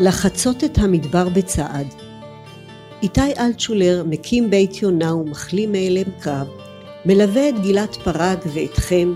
לחצות 0.00 0.64
את 0.64 0.78
המדבר 0.78 1.28
בצעד. 1.28 1.86
איתי 3.02 3.32
אלטשולר 3.38 4.04
מקים 4.06 4.50
בית 4.50 4.82
יונה 4.82 5.14
ומחלים 5.14 5.72
מאלם 5.72 6.10
קרב, 6.20 6.46
מלווה 7.04 7.48
את 7.48 7.60
גילת 7.62 7.96
פרג 7.96 8.38
ואתכם 8.54 9.14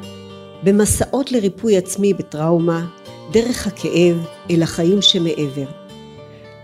במסעות 0.62 1.32
לריפוי 1.32 1.77
עצמי 1.77 2.14
בטראומה, 2.14 2.87
דרך 3.32 3.66
הכאב 3.66 4.27
אל 4.50 4.62
החיים 4.62 5.03
שמעבר. 5.03 5.66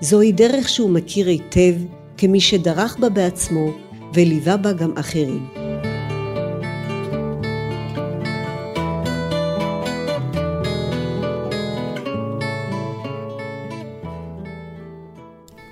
זוהי 0.01 0.33
דרך 0.33 0.69
שהוא 0.69 0.91
מכיר 0.91 1.29
היטב 1.29 1.75
כמי 2.17 2.41
שדרך 2.41 2.97
בה 2.99 3.09
בעצמו 3.09 3.71
וליווה 4.15 4.57
בה 4.57 4.73
גם 4.73 4.93
אחרים. 4.97 5.68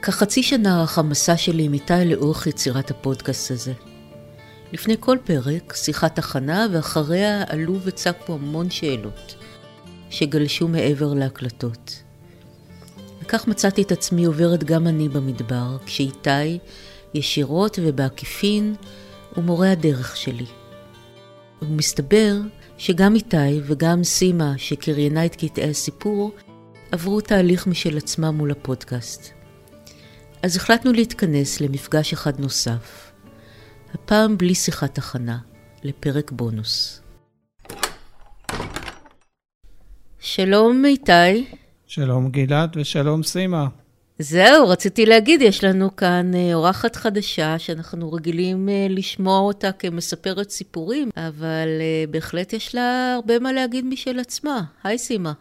כחצי 0.07 0.43
שנה 0.43 0.81
ארך 0.81 0.99
המסע 0.99 1.37
שלי 1.37 1.63
עם 1.63 1.73
איתי 1.73 2.05
לאורך 2.05 2.47
יצירת 2.47 2.91
הפודקאסט 2.91 3.51
הזה. 3.51 3.73
לפני 4.73 4.97
כל 5.01 5.19
פרק, 5.25 5.73
שיחת 5.77 6.19
הכנה, 6.19 6.67
ואחריה 6.73 7.45
עלו 7.49 7.79
וצקו 7.83 8.33
המון 8.35 8.71
שאלות, 8.71 9.35
שגלשו 10.11 10.69
מעבר 10.69 11.15
להקלטות. 11.15 12.03
וכך 13.23 13.49
מצאתי 13.49 13.83
את 13.83 13.93
עצמי 13.93 14.25
עוברת 14.25 14.65
גם 14.65 14.87
אני 14.87 15.09
במדבר, 15.09 15.77
כשאיתי, 15.87 16.59
ישירות 17.15 17.79
ובעקיפין, 17.83 18.75
הוא 19.35 19.45
מורה 19.45 19.73
הדרך 19.73 20.17
שלי. 20.17 20.47
ומסתבר 21.63 22.37
שגם 22.79 23.15
איתי 23.15 23.61
וגם 23.63 24.05
סימה, 24.05 24.53
שקריינה 24.57 25.27
את 25.27 25.37
קטעי 25.37 25.71
הסיפור, 25.71 26.33
עברו 26.93 27.21
תהליך 27.21 27.67
משל 27.67 27.97
עצמם 27.97 28.35
מול 28.35 28.51
הפודקאסט. 28.51 29.36
אז 30.43 30.57
החלטנו 30.57 30.93
להתכנס 30.93 31.61
למפגש 31.61 32.13
אחד 32.13 32.41
נוסף, 32.41 33.13
הפעם 33.95 34.39
בלי 34.39 34.55
שיחת 34.55 34.99
הכנה, 34.99 35.39
לפרק 35.85 36.33
בונוס. 36.33 37.03
שלום 40.19 40.85
איתי. 40.85 41.47
שלום 41.87 42.31
גלעד 42.31 42.77
ושלום 42.77 43.23
סימה. 43.23 43.67
זהו, 44.19 44.69
רציתי 44.69 45.07
להגיד, 45.07 45.43
יש 45.43 45.65
לנו 45.65 45.97
כאן 45.97 46.35
אה, 46.35 46.55
אורחת 46.55 46.97
חדשה 46.97 47.59
שאנחנו 47.59 48.13
רגילים 48.13 48.69
אה, 48.69 48.87
לשמוע 48.91 49.39
אותה 49.39 49.73
כמספרת 49.73 50.51
סיפורים, 50.51 51.11
אבל 51.17 51.69
אה, 51.81 52.05
בהחלט 52.11 52.53
יש 52.53 52.75
לה 52.75 53.15
הרבה 53.15 53.39
מה 53.39 53.53
להגיד 53.53 53.85
משל 53.85 54.19
עצמה. 54.19 54.63
היי 54.85 54.99
סימה. 54.99 55.33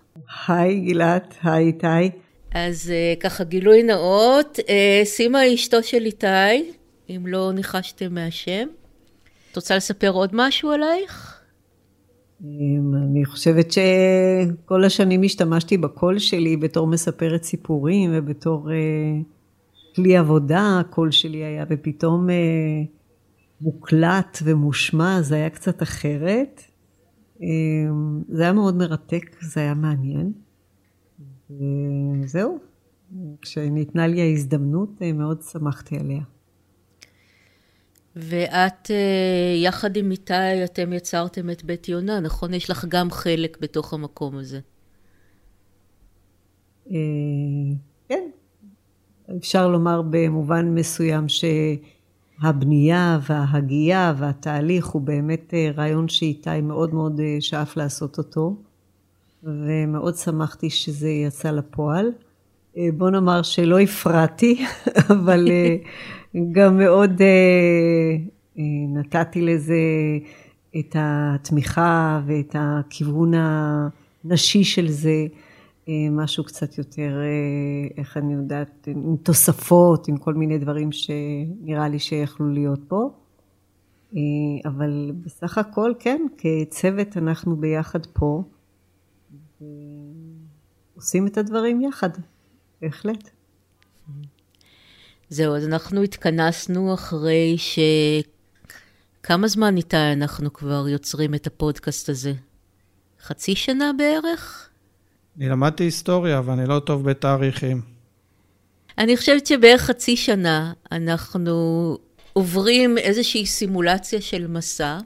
היי 0.47 0.79
גלעד, 0.79 1.33
היי 1.43 1.65
איתי. 1.65 2.24
אז 2.55 2.93
ככה 3.19 3.43
גילוי 3.43 3.83
נאות, 3.83 4.59
סימה 5.03 5.39
היא 5.39 5.55
אשתו 5.55 5.83
של 5.83 6.05
איתי, 6.05 6.71
אם 7.09 7.27
לא 7.27 7.51
ניחשתם 7.53 8.13
מהשם. 8.13 8.67
את 9.51 9.55
רוצה 9.55 9.75
לספר 9.75 10.09
עוד 10.09 10.29
משהו 10.33 10.71
עלייך? 10.71 11.41
אני 12.41 13.25
חושבת 13.25 13.71
שכל 13.71 14.83
השנים 14.83 15.23
השתמשתי 15.23 15.77
בקול 15.77 16.19
שלי 16.19 16.57
בתור 16.57 16.87
מספרת 16.87 17.43
סיפורים 17.43 18.11
ובתור 18.13 18.71
אה, 18.71 18.75
כלי 19.95 20.17
עבודה, 20.17 20.79
הקול 20.79 21.11
שלי 21.11 21.43
היה 21.43 21.65
ופתאום 21.69 22.29
אה, 22.29 22.35
מוקלט 23.61 24.39
ומושמע, 24.43 25.21
זה 25.21 25.35
היה 25.35 25.49
קצת 25.49 25.83
אחרת. 25.83 26.61
אה, 27.41 27.47
זה 28.29 28.43
היה 28.43 28.53
מאוד 28.53 28.75
מרתק, 28.75 29.35
זה 29.41 29.59
היה 29.59 29.73
מעניין. 29.73 30.44
וזהו, 31.49 32.59
כשניתנה 33.41 34.07
לי 34.07 34.21
ההזדמנות 34.21 35.01
מאוד 35.01 35.41
שמחתי 35.41 35.97
עליה. 35.99 36.21
ואת, 38.15 38.91
אה, 38.91 39.55
יחד 39.55 39.97
עם 39.97 40.11
איתי, 40.11 40.63
אתם 40.63 40.93
יצרתם 40.93 41.49
את 41.49 41.63
בית 41.63 41.89
יונה, 41.89 42.19
נכון? 42.19 42.53
יש 42.53 42.69
לך 42.69 42.85
גם 42.89 43.11
חלק 43.11 43.57
בתוך 43.61 43.93
המקום 43.93 44.37
הזה. 44.37 44.59
אה, 46.91 46.95
כן, 48.09 48.29
אפשר 49.37 49.67
לומר 49.67 50.01
במובן 50.09 50.75
מסוים 50.75 51.25
שהבנייה 52.41 53.19
וההגייה 53.29 54.13
והתהליך 54.17 54.85
הוא 54.85 55.01
באמת 55.01 55.53
אה, 55.53 55.71
רעיון 55.77 56.07
שאיתי 56.07 56.61
מאוד 56.61 56.93
מאוד 56.93 57.21
שאף 57.39 57.77
לעשות 57.77 58.17
אותו, 58.17 58.55
ומאוד 59.45 60.15
שמחתי 60.15 60.69
שזה 60.69 61.09
יצא 61.09 61.51
לפועל. 61.51 62.11
בוא 62.97 63.09
נאמר 63.09 63.41
שלא 63.41 63.79
הפרעתי, 63.79 64.65
אבל 65.13 65.47
גם 66.51 66.77
מאוד 66.77 67.21
אה, 67.21 67.27
אה, 68.57 68.63
נתתי 68.93 69.41
לזה 69.41 69.75
את 70.79 70.95
התמיכה 70.99 72.21
ואת 72.25 72.55
הכיוון 72.59 73.31
הנשי 74.23 74.63
של 74.63 74.87
זה, 74.87 75.25
אה, 75.89 75.93
משהו 76.11 76.43
קצת 76.43 76.77
יותר, 76.77 77.19
אה, 77.21 77.87
איך 77.97 78.17
אני 78.17 78.33
יודעת, 78.33 78.87
עם 78.87 79.15
תוספות, 79.23 80.07
עם 80.07 80.17
כל 80.17 80.33
מיני 80.33 80.57
דברים 80.57 80.91
שנראה 80.91 81.87
לי 81.89 81.99
שיכלו 81.99 82.49
להיות 82.49 82.79
פה. 82.87 83.09
אה, 84.15 84.19
אבל 84.69 85.11
בסך 85.25 85.57
הכל, 85.57 85.93
כן, 85.99 86.21
כצוות 86.37 87.17
אנחנו 87.17 87.55
ביחד 87.55 88.05
פה, 88.05 88.43
עושים 90.95 91.27
את 91.27 91.37
הדברים 91.37 91.81
יחד, 91.81 92.09
בהחלט. 92.81 93.29
זהו, 95.29 95.55
אז 95.55 95.65
אנחנו 95.65 96.01
התכנסנו 96.01 96.93
אחרי 96.93 97.55
ש... 97.57 97.79
כמה 99.23 99.47
זמן 99.47 99.77
איתה 99.77 100.13
אנחנו 100.13 100.53
כבר 100.53 100.87
יוצרים 100.89 101.35
את 101.35 101.47
הפודקאסט 101.47 102.09
הזה? 102.09 102.33
חצי 103.21 103.55
שנה 103.55 103.91
בערך? 103.97 104.69
אני 105.37 105.49
למדתי 105.49 105.83
היסטוריה, 105.83 106.41
ואני 106.45 106.65
לא 106.67 106.79
טוב 106.79 107.09
בתאריכים. 107.09 107.81
אני 108.97 109.17
חושבת 109.17 109.47
שבערך 109.47 109.81
חצי 109.81 110.17
שנה 110.17 110.73
אנחנו 110.91 111.97
עוברים 112.33 112.97
איזושהי 112.97 113.45
סימולציה 113.45 114.21
של 114.21 114.47
מסע, 114.47 114.99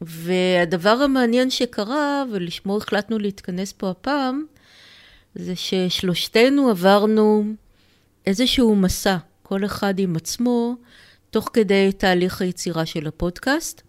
והדבר 0.00 0.90
המעניין 0.90 1.50
שקרה, 1.50 2.24
ולשמו 2.32 2.76
החלטנו 2.76 3.18
להתכנס 3.18 3.72
פה 3.72 3.90
הפעם, 3.90 4.44
זה 5.34 5.56
ששלושתנו 5.56 6.70
עברנו 6.70 7.44
איזשהו 8.26 8.76
מסע, 8.76 9.16
כל 9.42 9.64
אחד 9.64 9.98
עם 9.98 10.16
עצמו, 10.16 10.76
תוך 11.30 11.50
כדי 11.52 11.92
תהליך 11.92 12.42
היצירה 12.42 12.86
של 12.86 13.06
הפודקאסט. 13.06 13.82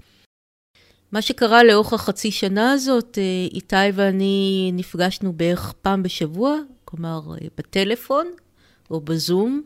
מה 1.12 1.22
שקרה 1.22 1.64
לאורך 1.64 1.94
החצי 1.94 2.32
שנה 2.32 2.72
הזאת, 2.72 3.18
אה, 3.18 3.48
איתי 3.56 3.76
ואני 3.94 4.72
נפגשנו 4.74 5.34
בערך 5.34 5.74
פעם 5.82 6.04
בשבוע, 6.04 6.58
כלומר 6.86 7.22
אה, 7.32 7.48
בטלפון 7.58 8.28
או 8.92 9.02
בזום, 9.02 9.62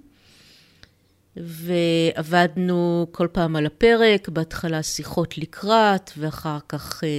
ועבדנו 1.38 3.08
כל 3.12 3.28
פעם 3.31 3.56
על 3.56 3.66
הפרק, 3.66 4.30
בהתחלה 4.30 4.84
שיחות 4.84 5.38
לקראת, 5.38 6.12
ואחר 6.18 6.58
כך 6.69 7.03
אה, 7.03 7.09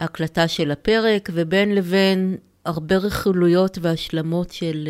הקלטה 0.00 0.48
של 0.48 0.70
הפרק, 0.70 1.28
ובין 1.32 1.74
לבין 1.74 2.36
הרבה 2.64 2.96
רכילויות 2.96 3.78
והשלמות 3.82 4.52
של 4.52 4.88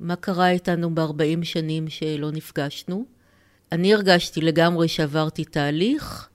מה 0.00 0.16
קרה 0.16 0.50
איתנו 0.50 0.94
ב-40 0.94 1.44
שנים 1.44 1.88
שלא 1.88 2.30
נפגשנו. 2.30 3.04
אני 3.72 3.94
הרגשתי 3.94 4.40
לגמרי 4.40 4.88
שעברתי 4.88 5.44
תהליך, 5.44 6.28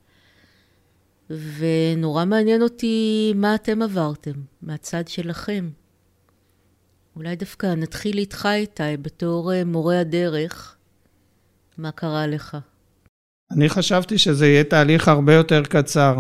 ונורא 1.30 2.26
מעניין 2.26 2.62
אותי 2.62 3.34
מה 3.36 3.56
אתם 3.56 3.82
עברתם, 3.82 4.32
מהצד 4.62 5.08
שלכם. 5.08 5.70
אולי 7.16 7.36
דווקא 7.36 7.66
נתחיל 7.66 8.18
איתך, 8.18 8.48
איתי, 8.52 8.98
בתור 9.02 9.54
אה, 9.54 9.66
מורה 9.66 10.00
הדרך. 10.00 10.78
מה 11.78 11.92
קרה 11.92 12.28
לך? 12.28 12.58
אני 13.52 13.70
חשבתי 13.70 14.18
שזה 14.18 14.48
יהיה 14.48 14.64
תהליך 14.64 15.08
הרבה 15.08 15.34
יותר 15.34 15.64
קצר, 15.64 16.16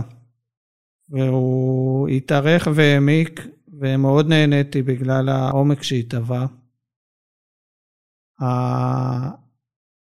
והוא 1.09 2.09
התארך 2.09 2.68
והעמיק, 2.75 3.42
ומאוד 3.80 4.27
נהניתי 4.27 4.81
בגלל 4.81 5.30
העומק 5.30 5.83
שהתהווה. 5.83 6.45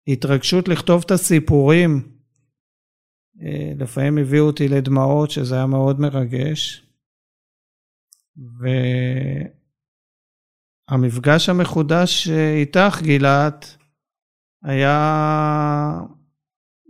ההתרגשות 0.08 0.68
לכתוב 0.68 1.04
את 1.06 1.12
הסיפורים, 1.12 2.18
אה, 3.42 3.72
לפעמים 3.78 4.18
הביאו 4.18 4.46
אותי 4.46 4.68
לדמעות, 4.68 5.32
שזה 5.32 5.56
היה 5.56 5.66
מאוד 5.66 6.00
מרגש. 6.00 6.88
והמפגש 10.94 11.50
המחודש 11.50 12.28
איתך, 12.60 13.00
גילת, 13.02 13.78
היה 14.64 16.00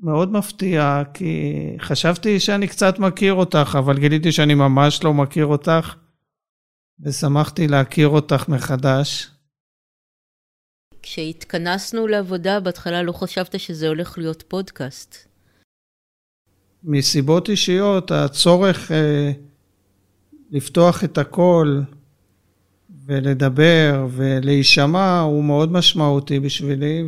מאוד 0.01 0.31
מפתיע, 0.31 1.03
כי 1.13 1.53
חשבתי 1.79 2.39
שאני 2.39 2.67
קצת 2.67 3.00
מכיר 3.00 3.33
אותך, 3.33 3.77
אבל 3.79 4.00
גיליתי 4.00 4.31
שאני 4.31 4.53
ממש 4.53 5.03
לא 5.03 5.13
מכיר 5.13 5.45
אותך. 5.45 5.95
ושמחתי 7.00 7.67
להכיר 7.67 8.07
אותך 8.07 8.50
מחדש. 8.50 9.29
כשהתכנסנו 11.01 12.07
לעבודה, 12.07 12.59
בהתחלה 12.59 13.03
לא 13.03 13.11
חשבת 13.11 13.59
שזה 13.59 13.88
הולך 13.88 14.17
להיות 14.17 14.44
פודקאסט. 14.47 15.15
מסיבות 16.83 17.50
אישיות, 17.50 18.11
הצורך 18.11 18.91
אה, 18.91 19.31
לפתוח 20.51 21.03
את 21.03 21.17
הכל 21.17 21.81
ולדבר 23.05 24.07
ולהישמע 24.11 25.19
הוא 25.19 25.44
מאוד 25.44 25.71
משמעותי 25.71 26.39
בשבילי, 26.39 27.03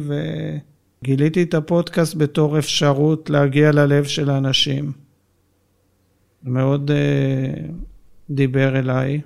וגיליתי 1.01 1.43
את 1.43 1.53
הפודקאסט 1.53 2.15
בתור 2.15 2.59
אפשרות 2.59 3.29
להגיע 3.29 3.71
ללב 3.71 4.03
של 4.03 4.29
האנשים. 4.29 4.91
מאוד 6.43 6.91
אה, 6.91 7.53
דיבר 8.29 8.79
אליי, 8.79 9.21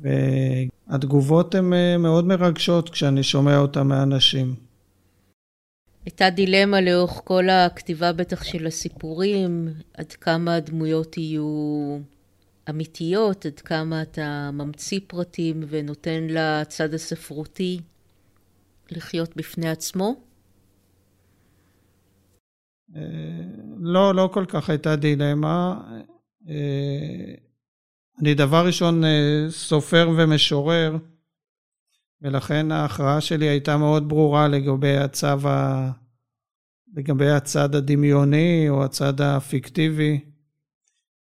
והתגובות 0.00 1.54
הן 1.54 1.72
אה, 1.72 1.98
מאוד 1.98 2.26
מרגשות 2.26 2.90
כשאני 2.90 3.22
שומע 3.22 3.58
אותן 3.58 3.86
מאנשים. 3.86 4.54
הייתה 6.04 6.30
דילמה 6.30 6.80
לאורך 6.80 7.20
כל 7.24 7.48
הכתיבה 7.48 8.12
בטח 8.12 8.44
של 8.44 8.66
הסיפורים, 8.66 9.68
עד 9.94 10.12
כמה 10.12 10.54
הדמויות 10.54 11.18
יהיו 11.18 11.98
אמיתיות, 12.70 13.46
עד 13.46 13.60
כמה 13.60 14.02
אתה 14.02 14.50
ממציא 14.52 15.00
פרטים 15.06 15.62
ונותן 15.68 16.26
לצד 16.30 16.94
הספרותי 16.94 17.80
לחיות 18.90 19.36
בפני 19.36 19.68
עצמו? 19.68 20.14
אה, 22.96 23.00
לא, 23.80 24.14
לא 24.14 24.30
כל 24.32 24.44
כך 24.48 24.70
הייתה 24.70 24.96
דילמה. 24.96 25.80
אה, 26.48 27.34
אני 28.20 28.34
דבר 28.34 28.66
ראשון 28.66 29.04
אה, 29.04 29.46
סופר 29.48 30.10
ומשורר, 30.16 30.96
ולכן 32.22 32.72
ההכרעה 32.72 33.20
שלי 33.20 33.48
הייתה 33.48 33.76
מאוד 33.76 34.08
ברורה 34.08 34.48
לגבי 34.48 34.96
הצו 34.96 35.48
ה... 35.48 35.90
לגבי 36.96 37.30
הצד 37.30 37.74
הדמיוני 37.74 38.66
או 38.68 38.84
הצד 38.84 39.20
הפיקטיבי. 39.20 40.33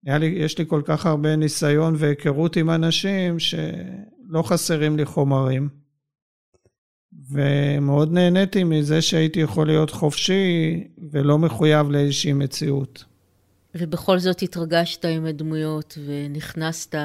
לי, 0.04 0.26
יש 0.26 0.58
לי 0.58 0.66
כל 0.68 0.82
כך 0.86 1.06
הרבה 1.06 1.36
ניסיון 1.36 1.96
והיכרות 1.98 2.56
עם 2.56 2.70
אנשים 2.70 3.40
שלא 3.40 4.42
חסרים 4.44 4.98
לי 4.98 5.06
חומרים. 5.06 5.70
ומאוד 7.32 8.12
נהניתי 8.12 8.64
מזה 8.64 9.02
שהייתי 9.02 9.40
יכול 9.40 9.68
להיות 9.68 9.92
חופשי 9.92 10.84
ולא 11.12 11.38
מחויב 11.38 11.90
לאיזושהי 11.90 12.34
מציאות. 12.34 13.04
ובכל 13.76 14.20
זאת 14.20 14.42
התרגשת 14.42 15.06
עם 15.06 15.26
הדמויות 15.26 15.98
ונכנסת... 16.06 16.96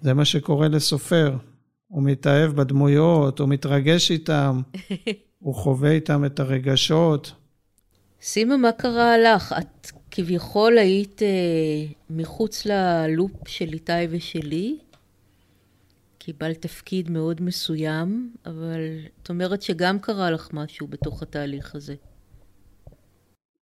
זה 0.00 0.14
מה 0.14 0.24
שקורה 0.24 0.68
לסופר. 0.68 1.36
הוא 1.86 2.02
מתאהב 2.02 2.52
בדמויות, 2.52 3.38
הוא 3.38 3.48
מתרגש 3.48 4.10
איתם, 4.10 4.60
הוא 5.38 5.54
חווה 5.54 5.90
איתם 5.90 6.24
את 6.24 6.40
הרגשות. 6.40 7.32
סימה, 8.22 8.56
מה 8.56 8.72
קרה 8.72 9.18
לך? 9.18 9.54
את 9.58 9.90
כביכול 10.14 10.78
היית 10.78 11.22
אה, 11.22 11.84
מחוץ 12.10 12.66
ללופ 12.66 13.48
של 13.48 13.72
איתי 13.72 13.92
ושלי. 14.10 14.78
קיבלת 16.18 16.62
תפקיד 16.62 17.10
מאוד 17.10 17.42
מסוים, 17.42 18.34
אבל 18.46 18.80
את 19.22 19.30
אומרת 19.30 19.62
שגם 19.62 19.98
קרה 19.98 20.30
לך 20.30 20.48
משהו 20.52 20.86
בתוך 20.86 21.22
התהליך 21.22 21.74
הזה. 21.74 21.94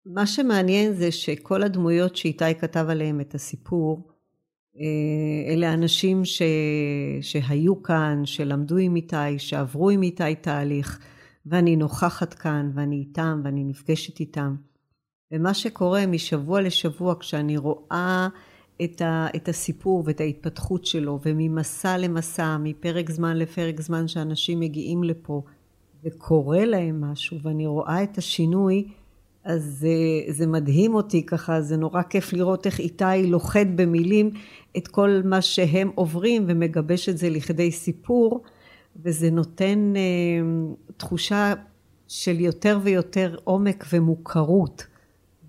מה 0.06 0.28
שמעניין 0.28 0.94
זה 0.94 1.12
שכל 1.12 1.64
הדמויות 1.64 2.16
שאיתי 2.16 2.56
כתב 2.60 2.86
עליהם 2.90 3.22
את 3.22 3.36
הסיפור, 3.36 4.08
אה, 4.78 5.54
אלה 5.54 5.74
אנשים 5.74 6.26
ש... 6.26 6.42
שהיו 7.22 7.84
כאן, 7.84 8.22
שלמדו 8.26 8.78
עם 8.78 8.96
איתי, 8.96 9.40
שעברו 9.40 9.90
עם 9.90 10.04
איתי 10.04 10.36
תהליך, 10.42 11.00
ואני 11.46 11.76
נוכחת 11.76 12.34
כאן, 12.34 12.72
ואני 12.74 12.96
איתם, 12.96 13.42
ואני 13.44 13.64
נפגשת 13.64 14.20
איתם. 14.20 14.56
ומה 15.34 15.54
שקורה 15.54 16.06
משבוע 16.06 16.62
לשבוע, 16.62 17.16
כשאני 17.20 17.58
רואה 17.58 18.28
את, 18.84 19.02
ה... 19.02 19.28
את 19.36 19.50
הסיפור 19.50 20.04
ואת 20.06 20.22
ההתפתחות 20.22 20.86
שלו, 20.86 21.20
וממסע 21.26 21.98
למסע, 21.98 22.58
מפרק 22.58 23.12
זמן 23.12 23.38
לפרק 23.38 23.82
זמן 23.82 24.08
שאנשים 24.08 24.60
מגיעים 24.60 25.04
לפה, 25.04 25.42
וקורה 26.04 26.66
להם 26.66 27.02
משהו, 27.02 27.38
ואני 27.42 27.68
רואה 27.68 28.04
את 28.04 28.18
השינוי, 28.18 28.88
אז 29.44 29.64
זה, 29.64 29.88
זה 30.30 30.48
מדהים 30.48 30.96
אותי 30.96 31.26
ככה, 31.26 31.62
זה 31.62 31.78
נורא 31.78 32.02
כיף 32.02 32.34
לראות 32.34 32.66
איך 32.66 32.80
איתי 32.80 33.28
לוכד 33.28 33.66
במילים 33.76 34.32
את 34.78 34.88
כל 34.88 35.22
מה 35.26 35.42
שהם 35.42 35.92
עוברים 35.96 36.46
ומגבש 36.48 37.10
את 37.10 37.18
זה 37.18 37.30
לכדי 37.30 37.72
סיפור, 37.72 38.44
וזה 39.04 39.32
נותן 39.32 39.94
אה, 39.96 40.02
תחושה 40.98 41.54
של 42.08 42.40
יותר 42.40 42.80
ויותר 42.84 43.36
עומק 43.44 43.86
ומוכרות. 43.94 44.93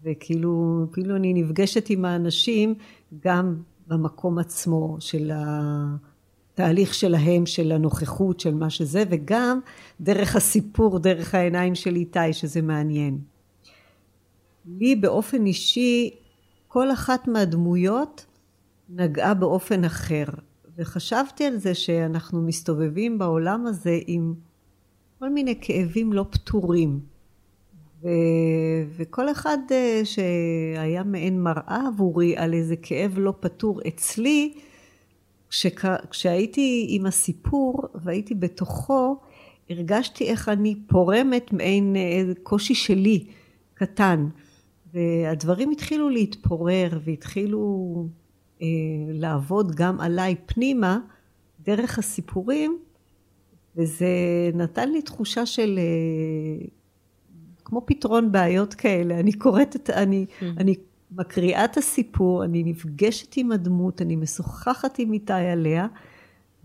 וכאילו, 0.05 0.87
כאילו 0.93 1.17
אני 1.17 1.35
נפגשת 1.35 1.91
עם 1.91 2.05
האנשים 2.05 2.75
גם 3.21 3.57
במקום 3.87 4.39
עצמו 4.39 4.97
של 5.01 5.31
התהליך 5.35 6.95
שלהם, 6.95 7.47
של 7.47 7.73
הנוכחות, 7.73 8.41
של 8.41 8.55
מה 8.55 8.71
שזה, 8.71 9.03
וגם 9.11 9.61
דרך 10.01 10.37
הסיפור, 10.37 10.99
דרך 10.99 11.35
העיניים 11.35 11.75
של 11.75 11.97
איתי, 11.97 12.33
שזה 12.33 12.63
מעניין. 12.63 13.19
לי 14.67 14.97
באופן 14.97 15.47
אישי, 15.47 16.11
כל 16.69 16.93
אחת 16.93 17.29
מהדמויות 17.29 18.27
נגעה 18.89 19.35
באופן 19.35 19.85
אחר. 19.85 20.25
וחשבתי 20.77 21.45
על 21.45 21.57
זה 21.57 21.75
שאנחנו 21.75 22.43
מסתובבים 22.43 23.19
בעולם 23.19 23.67
הזה 23.67 23.99
עם 24.07 24.35
כל 25.19 25.31
מיני 25.31 25.59
כאבים 25.61 26.13
לא 26.13 26.27
פתורים. 26.31 27.14
ו... 28.05 28.09
וכל 28.97 29.31
אחד 29.31 29.59
אה, 29.71 30.01
שהיה 30.05 31.05
מעין 31.05 31.43
מראה 31.43 31.87
עבורי 31.89 32.37
על 32.37 32.55
איזה 32.55 32.77
כאב 32.77 33.19
לא 33.19 33.35
פתור 33.41 33.81
אצלי, 33.89 34.55
כשק... 35.51 35.81
כשהייתי 36.11 36.87
עם 36.89 37.07
הסיפור 37.07 37.83
והייתי 37.95 38.35
בתוכו, 38.35 39.17
הרגשתי 39.71 40.25
איך 40.25 40.49
אני 40.49 40.75
פורמת 40.87 41.53
מעין 41.53 41.97
אה, 41.97 42.23
קושי 42.43 42.75
שלי, 42.75 43.27
קטן. 43.75 44.29
והדברים 44.95 45.71
התחילו 45.71 46.11
להתפורר 46.11 46.99
והתחילו 47.05 47.95
אה, 48.63 48.67
לעבוד 49.09 49.75
גם 49.75 50.01
עליי 50.01 50.35
פנימה 50.47 50.99
דרך 51.61 51.99
הסיפורים, 51.99 52.79
וזה 53.77 54.07
נתן 54.55 54.91
לי 54.91 55.03
תחושה 55.03 55.47
של 55.47 55.79
אה, 55.79 56.67
כמו 57.65 57.83
פתרון 57.87 58.33
בעיות 58.33 58.75
כאלה. 58.75 59.21
אני 59.21 59.33
קוראת 59.33 59.77
את, 59.77 59.91
אני, 59.91 60.27
mm. 60.29 60.45
אני 60.59 60.75
מקריאה 61.11 61.65
את 61.65 61.77
הסיפור, 61.77 62.45
אני 62.45 62.63
נפגשת 62.65 63.37
עם 63.37 63.53
הדמות, 63.53 64.03
אני 64.03 64.17
משוחחת 64.17 64.99
עם 64.99 65.13
איתי 65.13 65.33
עליה, 65.33 65.87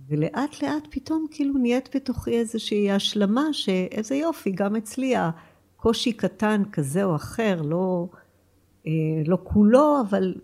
ולאט 0.08 0.64
לאט 0.64 0.88
פתאום 0.90 1.26
כאילו 1.32 1.54
נהיית 1.54 1.96
בתוכי 1.96 2.32
איזושהי 2.32 2.92
השלמה 2.92 3.54
שאיזה 3.54 4.16
יופי, 4.16 4.52
גם 4.52 4.76
אצלי 4.76 5.14
קושי 5.76 6.14
קטן 6.14 6.64
כזה 6.72 7.04
או 7.04 7.16
אחר, 7.16 7.62
לא, 7.62 8.08
אה, 8.88 8.92
לא 9.26 9.38
כולו, 9.44 10.02
אבל 10.10 10.36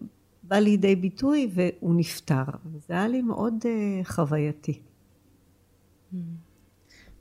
בא 0.44 0.56
לידי 0.56 0.96
ביטוי 0.96 1.50
והוא 1.54 1.96
נפטר. 1.96 2.44
וזה 2.66 2.94
היה 2.94 3.08
לי 3.08 3.22
מאוד 3.22 3.54
אה, 3.66 4.04
חווייתי. 4.04 4.80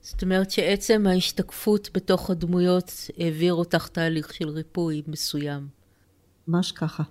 זאת 0.05 0.23
אומרת 0.23 0.51
שעצם 0.51 1.07
ההשתקפות 1.07 1.89
בתוך 1.93 2.29
הדמויות 2.29 2.91
העביר 3.17 3.53
אותך 3.53 3.87
תהליך 3.87 4.33
של 4.33 4.49
ריפוי 4.49 5.01
מסוים. 5.07 5.67
ממש 6.47 6.71
ככה. 6.71 7.03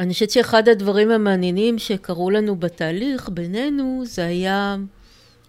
אני 0.00 0.12
חושבת 0.12 0.30
שאחד 0.30 0.68
הדברים 0.68 1.10
המעניינים 1.10 1.78
שקרו 1.78 2.30
לנו 2.30 2.56
בתהליך 2.56 3.28
בינינו 3.28 4.02
זה 4.06 4.26
היה 4.26 4.76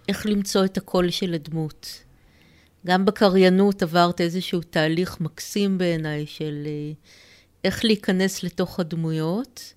איך 0.08 0.26
למצוא 0.26 0.64
את 0.64 0.76
הקול 0.76 1.10
של 1.10 1.34
הדמות. 1.34 2.02
גם 2.86 3.04
בקריינות 3.04 3.82
עברת 3.82 4.20
איזשהו 4.20 4.60
תהליך 4.60 5.20
מקסים 5.20 5.78
בעיניי 5.78 6.26
של 6.26 6.62
אה, 6.66 6.92
איך 7.64 7.84
להיכנס 7.84 8.42
לתוך 8.42 8.80
הדמויות. 8.80 9.72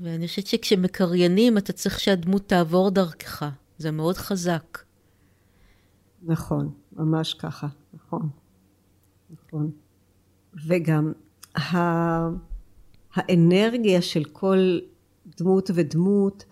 ואני 0.00 0.28
חושבת 0.28 0.46
שכשמקריינים 0.46 1.58
אתה 1.58 1.72
צריך 1.72 2.00
שהדמות 2.00 2.48
תעבור 2.48 2.90
דרכך. 2.90 3.44
זה 3.78 3.90
מאוד 3.90 4.16
חזק. 4.16 4.87
נכון, 6.22 6.72
ממש 6.92 7.34
ככה, 7.34 7.66
נכון. 7.94 8.28
נכון. 9.30 9.70
וגם 10.66 11.12
ה... 11.56 11.76
האנרגיה 13.14 14.02
של 14.02 14.24
כל 14.24 14.78
דמות 15.38 15.70
ודמות, 15.74 16.44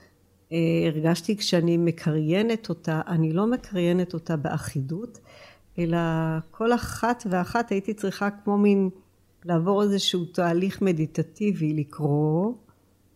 אה, 0.53 0.59
הרגשתי 0.87 1.37
כשאני 1.37 1.77
מקריינת 1.77 2.69
אותה, 2.69 3.01
אני 3.07 3.33
לא 3.33 3.47
מקריינת 3.47 4.15
אותה 4.15 4.37
באחידות, 4.37 5.19
אלא 5.79 5.99
כל 6.51 6.73
אחת 6.75 7.27
ואחת 7.31 7.71
הייתי 7.71 7.95
צריכה 7.95 8.31
כמו 8.31 8.59
מין 8.59 8.91
לעבור 9.45 9.83
איזשהו 9.83 10.25
תהליך 10.25 10.83
מדיטטיבי, 10.83 11.75
לקרוא, 11.75 12.53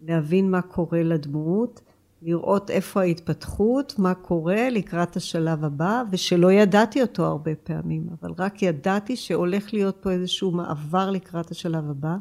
להבין 0.02 0.50
מה 0.50 0.62
קורה 0.62 1.02
לדמות, 1.02 1.80
לראות 2.22 2.70
איפה 2.70 3.00
ההתפתחות, 3.00 3.98
מה 3.98 4.14
קורה 4.14 4.70
לקראת 4.70 5.16
השלב 5.16 5.64
הבא, 5.64 6.02
ושלא 6.10 6.52
ידעתי 6.52 7.02
אותו 7.02 7.24
הרבה 7.24 7.54
פעמים, 7.54 8.06
אבל 8.20 8.30
רק 8.38 8.62
ידעתי 8.62 9.16
שהולך 9.16 9.74
להיות 9.74 9.96
פה 10.00 10.10
איזשהו 10.10 10.50
מעבר 10.50 11.10
לקראת 11.10 11.50
השלב 11.50 11.90
הבא. 11.90 12.16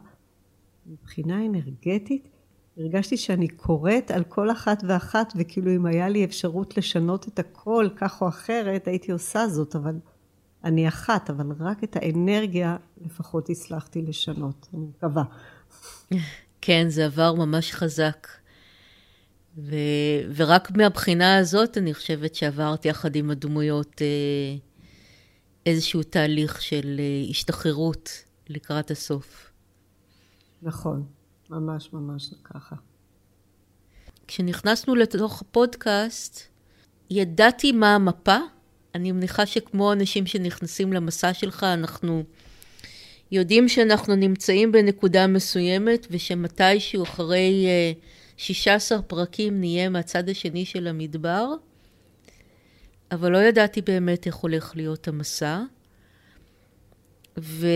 מבחינה 0.85 1.45
אנרגטית, 1.45 2.27
הרגשתי 2.77 3.17
שאני 3.17 3.47
קוראת 3.47 4.11
על 4.11 4.23
כל 4.23 4.51
אחת 4.51 4.83
ואחת, 4.87 5.33
וכאילו 5.35 5.75
אם 5.75 5.85
היה 5.85 6.09
לי 6.09 6.25
אפשרות 6.25 6.77
לשנות 6.77 7.27
את 7.27 7.39
הכל 7.39 7.87
כך 7.95 8.21
או 8.21 8.27
אחרת, 8.27 8.87
הייתי 8.87 9.11
עושה 9.11 9.47
זאת, 9.47 9.75
אבל 9.75 9.95
אני 10.63 10.87
אחת, 10.87 11.29
אבל 11.29 11.51
רק 11.59 11.83
את 11.83 11.95
האנרגיה 11.95 12.77
לפחות 13.05 13.49
הצלחתי 13.49 14.01
לשנות, 14.01 14.67
אני 14.73 14.85
מקווה. 14.85 15.23
כן, 16.61 16.85
זה 16.89 17.05
עבר 17.05 17.33
ממש 17.33 17.73
חזק. 17.73 18.27
ו... 19.61 19.75
ורק 20.35 20.71
מהבחינה 20.71 21.37
הזאת 21.37 21.77
אני 21.77 21.93
חושבת 21.93 22.35
שעברתי 22.35 22.87
יחד 22.87 23.15
עם 23.15 23.29
הדמויות 23.31 24.01
אה, 24.01 24.55
איזשהו 25.65 26.03
תהליך 26.03 26.61
של 26.61 26.95
אה, 26.99 27.29
השתחררות 27.29 28.09
לקראת 28.49 28.91
הסוף. 28.91 29.51
נכון, 30.61 31.03
ממש 31.49 31.93
ממש 31.93 32.33
ככה. 32.43 32.75
כשנכנסנו 34.27 34.95
לתוך 34.95 35.41
הפודקאסט, 35.41 36.41
ידעתי 37.09 37.71
מה 37.71 37.95
המפה. 37.95 38.37
אני 38.95 39.11
מניחה 39.11 39.45
שכמו 39.45 39.93
אנשים 39.93 40.25
שנכנסים 40.25 40.93
למסע 40.93 41.33
שלך, 41.33 41.63
אנחנו 41.63 42.23
יודעים 43.31 43.67
שאנחנו 43.69 44.15
נמצאים 44.15 44.71
בנקודה 44.71 45.27
מסוימת 45.27 46.07
ושמתישהו 46.11 47.03
אחרי 47.03 47.65
uh, 47.65 48.18
16 48.39 49.01
פרקים 49.01 49.59
נהיה 49.59 49.89
מהצד 49.89 50.29
השני 50.29 50.65
של 50.65 50.87
המדבר, 50.87 51.53
אבל 53.11 53.31
לא 53.31 53.37
ידעתי 53.37 53.81
באמת 53.81 54.27
איך 54.27 54.35
הולך 54.35 54.75
להיות 54.75 55.07
המסע. 55.07 55.61
וכמו 57.37 57.67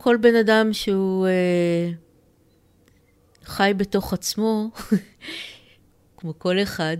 כל 0.00 0.16
בן 0.16 0.34
אדם 0.34 0.72
שהוא 0.72 1.26
uh, 1.26 1.30
חי 3.44 3.72
בתוך 3.76 4.12
עצמו, 4.12 4.70
כמו 6.16 6.38
כל 6.38 6.62
אחד, 6.62 6.96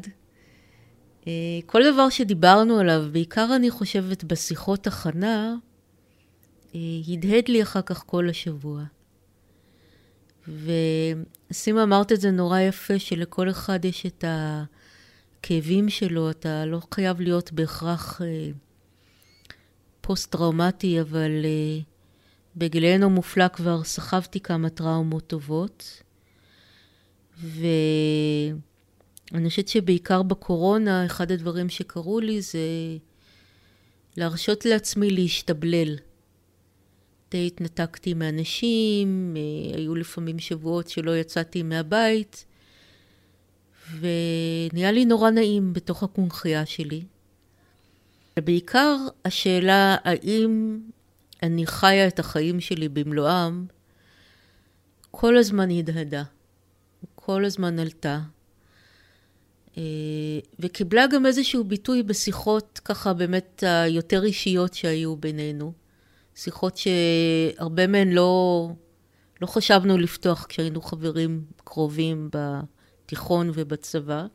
uh, 1.23 1.27
כל 1.67 1.83
דבר 1.93 2.09
שדיברנו 2.09 2.79
עליו, 2.79 3.05
בעיקר 3.13 3.57
אני 3.57 3.71
חושבת 3.71 4.25
בשיחות 4.25 4.87
הכנה, 4.87 5.55
uh, 6.73 6.77
הדהד 7.09 7.49
לי 7.49 7.63
אחר 7.63 7.83
כך 7.83 8.03
כל 8.07 8.29
השבוע. 8.29 8.96
וסימה 10.49 11.83
אמרת 11.83 12.13
את 12.13 12.21
זה 12.21 12.31
נורא 12.31 12.61
יפה, 12.61 12.99
שלכל 12.99 13.51
אחד 13.51 13.85
יש 13.85 14.07
את 14.07 14.25
הכאבים 14.29 15.89
שלו, 15.89 16.31
אתה 16.31 16.67
לא 16.67 16.81
חייב 16.95 17.21
להיות 17.21 17.53
בהכרח 17.53 18.23
אה, 18.23 18.51
פוסט-טראומטי, 20.01 21.01
אבל 21.01 21.31
אה, 21.45 21.81
בגילנו 22.57 23.11
מופלא 23.11 23.49
כבר 23.49 23.85
סחבתי 23.85 24.41
כמה 24.41 24.69
טראומות 24.69 25.27
טובות. 25.27 26.03
ואני 27.43 28.59
חושבת 29.49 29.69
שבעיקר 29.69 30.23
בקורונה, 30.23 31.07
אחד 31.07 31.33
הדברים 31.33 31.69
שקרו 31.69 32.21
לי 32.21 32.43
זה 32.43 32.59
להרשות 34.17 34.65
לעצמי 34.65 35.11
להשתבלל. 35.11 35.97
די 37.31 37.47
התנתקתי 37.47 38.15
מאנשים, 38.15 39.35
אה, 39.37 39.79
היו 39.79 39.95
לפעמים 39.95 40.39
שבועות 40.39 40.89
שלא 40.89 41.17
יצאתי 41.17 41.63
מהבית, 41.63 42.45
ונהיה 44.01 44.93
לי 44.93 45.05
נורא 45.05 45.31
נעים 45.31 45.73
בתוך 45.73 46.03
הקונכייה 46.03 46.67
שלי. 46.67 47.03
ובעיקר 48.39 48.97
השאלה 49.25 49.97
האם 50.05 50.81
אני 51.43 51.67
חיה 51.67 52.09
את 52.09 52.19
החיים 52.19 52.61
שלי 52.61 52.89
במלואם, 52.89 53.67
כל 55.11 55.37
הזמן 55.37 55.71
הדהדה, 55.71 56.23
כל 57.15 57.45
הזמן 57.45 57.79
עלתה, 57.79 58.21
אה, 59.79 59.83
וקיבלה 60.59 61.07
גם 61.07 61.27
איזשהו 61.27 61.65
ביטוי 61.65 62.03
בשיחות 62.03 62.81
ככה 62.85 63.13
באמת 63.13 63.63
היותר 63.67 64.25
אישיות 64.25 64.75
שהיו 64.75 65.17
בינינו. 65.17 65.86
שיחות 66.37 66.77
שהרבה 66.77 67.87
מהן 67.87 68.09
לא, 68.09 68.69
לא 69.41 69.47
חשבנו 69.47 69.99
לפתוח 69.99 70.47
כשהיינו 70.49 70.83
חברים 70.83 71.45
קרובים 71.65 72.31
בתיכון 72.33 73.51
ובצבא. 73.55 74.27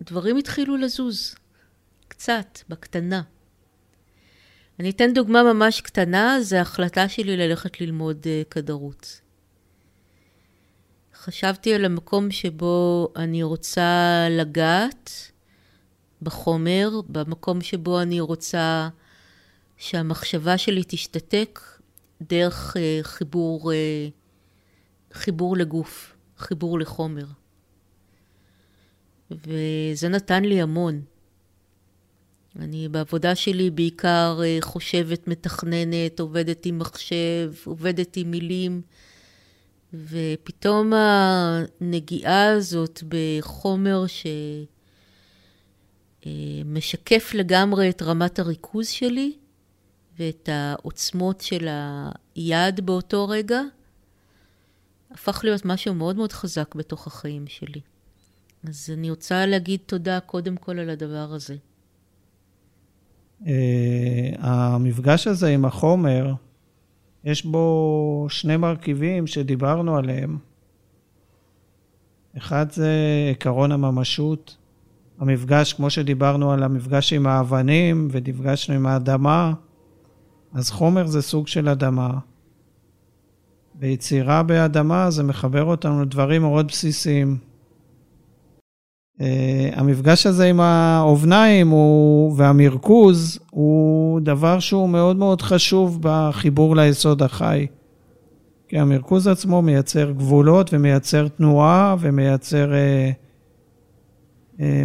ודברים 0.00 0.36
התחילו 0.36 0.76
לזוז, 0.76 1.34
קצת, 2.08 2.58
בקטנה. 2.68 3.22
אני 4.80 4.90
אתן 4.90 5.12
דוגמה 5.12 5.42
ממש 5.42 5.80
קטנה, 5.80 6.36
זה 6.40 6.58
ההחלטה 6.58 7.08
שלי 7.08 7.36
ללכת 7.36 7.80
ללמוד 7.80 8.24
uh, 8.24 8.48
כדרות. 8.50 9.20
חשבתי 11.14 11.74
על 11.74 11.84
המקום 11.84 12.30
שבו 12.30 13.08
אני 13.16 13.42
רוצה 13.42 14.26
לגעת, 14.30 15.32
בחומר, 16.22 17.00
במקום 17.08 17.60
שבו 17.60 18.02
אני 18.02 18.20
רוצה 18.20 18.88
שהמחשבה 19.76 20.58
שלי 20.58 20.82
תשתתק 20.86 21.60
דרך 22.22 22.76
uh, 22.76 23.04
חיבור, 23.04 23.72
uh, 23.72 23.74
חיבור 25.12 25.56
לגוף, 25.56 26.16
חיבור 26.38 26.78
לחומר. 26.78 27.26
וזה 29.30 30.08
נתן 30.08 30.44
לי 30.44 30.62
המון. 30.62 31.02
אני 32.58 32.88
בעבודה 32.88 33.34
שלי 33.34 33.70
בעיקר 33.70 34.40
uh, 34.40 34.64
חושבת, 34.64 35.28
מתכננת, 35.28 36.20
עובדת 36.20 36.66
עם 36.66 36.78
מחשב, 36.78 37.52
עובדת 37.64 38.16
עם 38.16 38.30
מילים, 38.30 38.82
ופתאום 39.94 40.92
הנגיעה 40.94 42.52
הזאת 42.52 43.02
בחומר 43.08 44.06
ש... 44.06 44.26
אה, 46.28 46.62
משקף 46.64 47.30
לגמרי 47.34 47.90
את 47.90 48.02
רמת 48.02 48.38
הריכוז 48.38 48.88
שלי 48.88 49.32
ואת 50.18 50.48
העוצמות 50.52 51.40
של 51.40 51.68
היד 52.34 52.86
באותו 52.86 53.28
רגע, 53.28 53.60
הפך 55.10 55.40
להיות 55.44 55.64
משהו 55.64 55.94
מאוד 55.94 56.16
מאוד 56.16 56.32
חזק 56.32 56.74
בתוך 56.74 57.06
החיים 57.06 57.46
שלי. 57.46 57.80
אז 58.64 58.90
אני 58.92 59.10
רוצה 59.10 59.46
להגיד 59.46 59.80
תודה 59.86 60.20
קודם 60.20 60.56
כל 60.56 60.78
על 60.78 60.90
הדבר 60.90 61.32
הזה. 61.32 61.56
Uh, 63.42 63.46
המפגש 64.38 65.26
הזה 65.26 65.48
עם 65.48 65.64
החומר, 65.64 66.32
יש 67.24 67.44
בו 67.44 68.26
שני 68.30 68.56
מרכיבים 68.56 69.26
שדיברנו 69.26 69.96
עליהם. 69.96 70.38
אחד 72.36 72.70
זה 72.70 72.92
עקרון 73.30 73.72
הממשות, 73.72 74.56
המפגש, 75.20 75.72
כמו 75.72 75.90
שדיברנו 75.90 76.52
על 76.52 76.62
המפגש 76.62 77.12
עם 77.12 77.26
האבנים 77.26 78.08
ונפגשנו 78.10 78.74
עם 78.74 78.86
האדמה, 78.86 79.52
אז 80.54 80.70
חומר 80.70 81.06
זה 81.06 81.22
סוג 81.22 81.46
של 81.46 81.68
אדמה. 81.68 82.10
ויצירה 83.80 84.42
באדמה 84.42 85.10
זה 85.10 85.22
מחבר 85.22 85.64
אותנו 85.64 86.02
לדברים 86.02 86.42
מאוד 86.42 86.66
בסיסיים. 86.66 87.36
Uh, 89.18 89.22
המפגש 89.72 90.26
הזה 90.26 90.44
עם 90.44 90.60
האובניים 90.60 91.68
הוא, 91.68 92.34
והמרכוז 92.36 93.38
הוא 93.50 94.20
דבר 94.20 94.58
שהוא 94.58 94.88
מאוד 94.88 95.16
מאוד 95.16 95.42
חשוב 95.42 95.98
בחיבור 96.00 96.76
ליסוד 96.76 97.22
החי. 97.22 97.66
כי 98.68 98.78
המרכוז 98.78 99.26
עצמו 99.26 99.62
מייצר 99.62 100.10
גבולות 100.10 100.74
ומייצר 100.74 101.28
תנועה 101.28 101.96
ומייצר 102.00 102.74
אה, 102.74 103.10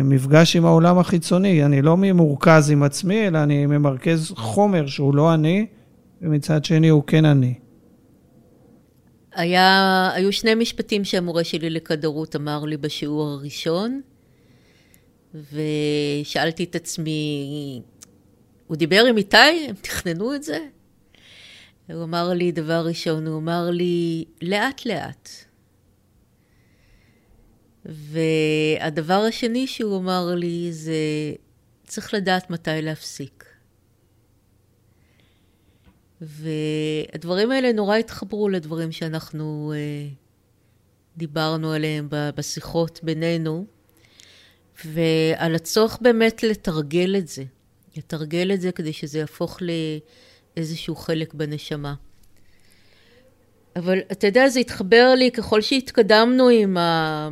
מפגש 0.04 0.56
עם 0.56 0.66
העולם 0.66 1.00
החיצוני. 1.00 1.66
אני 1.66 1.82
לא 1.82 1.98
ממורכז 1.98 2.70
עם 2.72 2.84
עצמי, 2.84 3.28
אלא 3.28 3.44
אני 3.44 3.66
ממרכז 3.66 4.32
חומר 4.36 4.88
שהוא 4.88 5.16
לא 5.16 5.34
אני, 5.34 5.66
ומצד 6.22 6.66
שני 6.66 6.90
הוא 6.90 7.04
כן 7.08 7.26
אני. 7.26 7.54
היה, 9.36 10.10
היו 10.14 10.34
שני 10.34 10.56
משפטים 10.56 11.04
שהמורה 11.04 11.44
שלי 11.44 11.70
לכדרות 11.70 12.36
אמר 12.36 12.66
לי 12.66 12.78
בשיעור 12.78 13.30
הראשון, 13.30 14.02
ושאלתי 15.34 16.64
את 16.64 16.76
עצמי, 16.76 17.82
הוא 18.68 18.78
דיבר 18.78 19.06
עם 19.10 19.18
איתי? 19.18 19.38
הם 19.70 19.76
תכננו 19.82 20.36
את 20.36 20.44
זה? 20.44 20.58
הוא 21.94 22.04
אמר 22.04 22.30
לי, 22.34 22.52
דבר 22.52 22.86
ראשון, 22.86 23.28
הוא 23.28 23.38
אמר 23.38 23.70
לי, 23.70 24.26
לאט 24.42 24.86
לאט. 24.86 25.30
והדבר 27.86 29.14
השני 29.28 29.68
שהוא 29.68 29.98
אמר 29.98 30.36
לי 30.36 30.68
זה, 30.72 30.94
צריך 31.88 32.14
לדעת 32.14 32.50
מתי 32.50 32.82
להפסיק. 32.82 33.46
והדברים 36.22 37.52
האלה 37.52 37.72
נורא 37.72 37.98
התחברו 37.98 38.50
לדברים 38.50 38.92
שאנחנו 38.92 39.74
אה, 39.76 40.08
דיברנו 41.18 41.72
עליהם 41.72 42.08
בשיחות 42.12 43.00
בינינו, 43.04 43.66
ועל 44.86 45.56
הצורך 45.56 45.98
באמת 46.02 46.44
לתרגל 46.44 47.16
את 47.18 47.28
זה, 47.28 47.44
לתרגל 47.98 48.52
את 48.54 48.62
זה 48.62 48.72
כדי 48.72 48.94
שזה 48.94 49.20
יהפוך 49.20 49.60
לאיזשהו 50.58 50.96
חלק 50.96 51.34
בנשמה. 51.34 51.94
אבל 53.76 54.00
אתה 54.12 54.28
יודע, 54.28 54.50
זה 54.50 54.60
התחבר 54.60 55.14
לי, 55.18 55.32
ככל 55.32 55.62
שהתקדמנו 55.62 56.50
עם, 56.50 56.78
ה... 56.78 57.30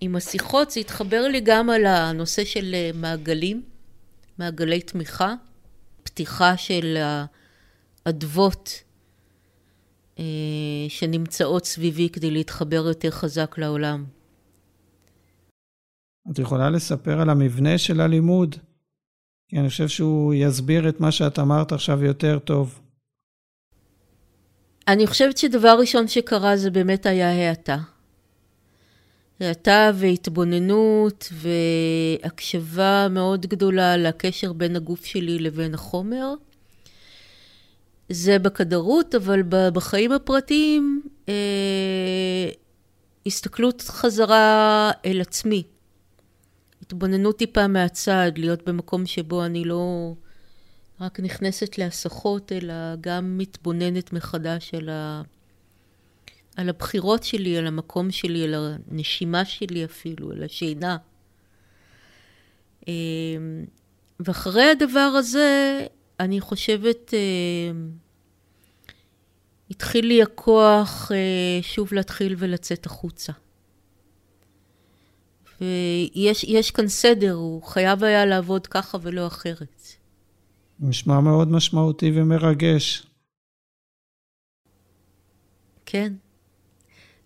עם 0.00 0.16
השיחות, 0.16 0.70
זה 0.70 0.80
התחבר 0.80 1.28
לי 1.28 1.40
גם 1.40 1.70
על 1.70 1.86
הנושא 1.86 2.44
של 2.44 2.74
אה, 2.74 2.90
מעגלים, 2.94 3.62
מעגלי 4.38 4.80
תמיכה, 4.80 5.34
פתיחה 6.02 6.56
של 6.56 6.96
האדוות 8.06 8.82
אה, 10.18 10.24
שנמצאות 10.88 11.64
סביבי 11.64 12.08
כדי 12.08 12.30
להתחבר 12.30 12.84
יותר 12.88 13.10
חזק 13.10 13.58
לעולם. 13.58 14.04
את 16.30 16.38
יכולה 16.38 16.70
לספר 16.70 17.20
על 17.20 17.30
המבנה 17.30 17.78
של 17.78 18.00
הלימוד? 18.00 18.56
כי 19.48 19.58
אני 19.58 19.68
חושב 19.68 19.88
שהוא 19.88 20.34
יסביר 20.34 20.88
את 20.88 21.00
מה 21.00 21.12
שאת 21.12 21.38
אמרת 21.38 21.72
עכשיו 21.72 22.04
יותר 22.04 22.38
טוב. 22.38 22.80
אני 24.88 25.06
חושבת 25.06 25.38
שדבר 25.38 25.76
ראשון 25.80 26.08
שקרה 26.08 26.56
זה 26.56 26.70
באמת 26.70 27.06
היה 27.06 27.30
האטה. 27.30 27.78
האטה 29.40 29.90
והתבוננות 29.94 31.32
והקשבה 31.32 33.06
מאוד 33.10 33.46
גדולה 33.46 33.96
לקשר 33.96 34.52
בין 34.52 34.76
הגוף 34.76 35.04
שלי 35.04 35.38
לבין 35.38 35.74
החומר. 35.74 36.34
זה 38.08 38.38
בכדרות, 38.38 39.14
אבל 39.14 39.42
בחיים 39.48 40.12
הפרטיים 40.12 41.02
אה, 41.28 42.50
הסתכלות 43.26 43.82
חזרה 43.82 44.90
אל 45.04 45.20
עצמי. 45.20 45.62
התבוננות 46.82 47.38
טיפה 47.38 47.66
מהצד, 47.66 48.32
להיות 48.36 48.68
במקום 48.68 49.06
שבו 49.06 49.44
אני 49.44 49.64
לא 49.64 50.14
רק 51.00 51.20
נכנסת 51.20 51.78
להסחות, 51.78 52.52
אלא 52.52 52.74
גם 53.00 53.38
מתבוננת 53.38 54.12
מחדש 54.12 54.74
על, 54.74 54.88
ה... 54.88 55.22
על 56.56 56.68
הבחירות 56.68 57.22
שלי, 57.22 57.56
על 57.56 57.66
המקום 57.66 58.10
שלי, 58.10 58.44
על 58.44 58.54
הנשימה 58.90 59.44
שלי 59.44 59.84
אפילו, 59.84 60.30
על 60.30 60.42
השינה. 60.42 60.96
אה, 62.88 62.92
ואחרי 64.20 64.70
הדבר 64.70 65.12
הזה, 65.18 65.86
אני 66.20 66.40
חושבת, 66.40 67.14
אה, 67.14 67.70
התחיל 69.70 70.06
לי 70.06 70.22
הכוח 70.22 71.12
אה, 71.12 71.62
שוב 71.62 71.94
להתחיל 71.94 72.34
ולצאת 72.38 72.86
החוצה. 72.86 73.32
ויש 75.60 76.70
כאן 76.70 76.88
סדר, 76.88 77.32
הוא 77.32 77.62
חייב 77.62 78.04
היה 78.04 78.26
לעבוד 78.26 78.66
ככה 78.66 78.98
ולא 79.02 79.26
אחרת. 79.26 79.82
נשמע 80.80 81.20
מאוד 81.20 81.48
משמעותי 81.48 82.10
ומרגש. 82.14 83.06
כן. 85.86 86.12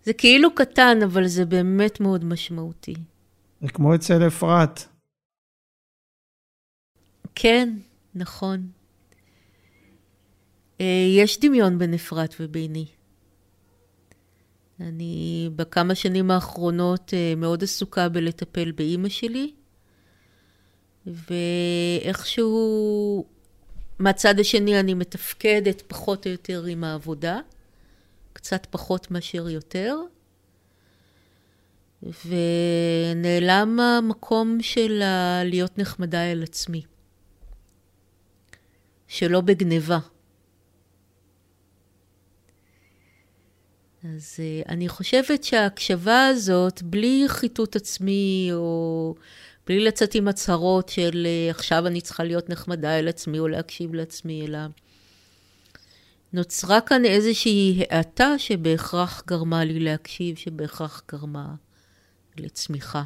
זה 0.05 0.13
כאילו 0.13 0.55
קטן, 0.55 0.97
אבל 1.03 1.27
זה 1.27 1.45
באמת 1.45 1.99
מאוד 1.99 2.25
משמעותי. 2.25 2.95
זה 3.61 3.67
כמו 3.69 3.95
אצל 3.95 4.27
אפרת. 4.27 4.79
כן, 7.35 7.73
נכון. 8.15 8.67
אה, 10.81 11.07
יש 11.17 11.39
דמיון 11.39 11.79
בין 11.79 11.93
אפרת 11.93 12.35
וביני. 12.39 12.85
אני 14.79 15.49
בכמה 15.55 15.95
שנים 15.95 16.31
האחרונות 16.31 17.13
אה, 17.13 17.33
מאוד 17.37 17.63
עסוקה 17.63 18.09
בלטפל 18.09 18.71
באימא 18.71 19.09
שלי, 19.09 19.53
ואיכשהו 22.05 22.55
מהצד 23.99 24.39
השני 24.39 24.79
אני 24.79 24.93
מתפקדת 24.93 25.83
פחות 25.87 26.25
או 26.25 26.31
יותר 26.31 26.63
עם 26.63 26.83
העבודה, 26.83 27.39
קצת 28.45 28.67
פחות 28.69 29.11
מאשר 29.11 29.49
יותר, 29.49 29.97
ונעלם 32.03 33.79
המקום 33.79 34.57
של 34.61 35.01
להיות 35.45 35.77
נחמדה 35.77 36.31
אל 36.31 36.43
עצמי, 36.43 36.81
שלא 39.07 39.41
בגניבה. 39.41 39.99
אז 44.03 44.37
אה, 44.39 44.61
אני 44.69 44.89
חושבת 44.89 45.43
שההקשבה 45.43 46.27
הזאת, 46.27 46.81
בלי 46.81 47.23
חיטוט 47.27 47.75
עצמי, 47.75 48.49
או 48.53 49.15
בלי 49.67 49.79
לצאת 49.79 50.15
עם 50.15 50.27
הצהרות 50.27 50.89
של 50.89 51.27
אה, 51.29 51.51
עכשיו 51.51 51.87
אני 51.87 52.01
צריכה 52.01 52.23
להיות 52.23 52.49
נחמדה 52.49 52.99
אל 52.99 53.07
עצמי 53.07 53.39
או 53.39 53.47
להקשיב 53.47 53.93
לעצמי, 53.93 54.45
אלא 54.45 54.59
נוצרה 56.35 56.81
כאן 56.81 57.05
איזושהי 57.05 57.83
האטה 57.89 58.39
שבהכרח 58.39 59.23
גרמה 59.27 59.63
לי 59.63 59.79
להקשיב, 59.79 60.35
שבהכרח 60.35 61.03
גרמה 61.11 61.55
לצמיחה. 62.37 63.03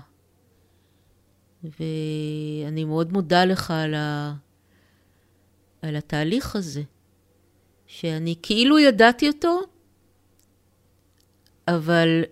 ואני 1.63 2.85
מאוד 2.85 3.13
מודה 3.13 3.45
לך 3.45 3.71
על, 3.71 3.93
ה... 3.93 4.33
על 5.81 5.95
התהליך 5.95 6.55
הזה, 6.55 6.81
שאני 7.87 8.35
כאילו 8.41 8.79
ידעתי 8.79 9.27
אותו, 9.27 9.59
אבל 11.67 12.23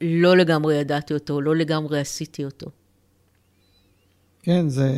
לא 0.00 0.36
לגמרי 0.36 0.74
ידעתי 0.74 1.14
אותו, 1.14 1.40
לא 1.40 1.56
לגמרי 1.56 2.00
עשיתי 2.00 2.44
אותו. 2.44 2.70
כן, 4.42 4.68
זה 4.68 4.92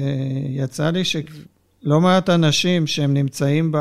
יצא 0.48 0.90
לי 0.90 1.04
שלא 1.04 2.00
מעט 2.00 2.30
אנשים 2.30 2.86
שהם 2.86 3.14
נמצאים 3.14 3.72